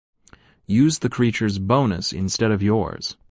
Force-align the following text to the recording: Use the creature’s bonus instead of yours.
Use 0.65 0.97
the 0.97 1.09
creature’s 1.09 1.59
bonus 1.59 2.11
instead 2.11 2.49
of 2.49 2.63
yours. 2.63 3.17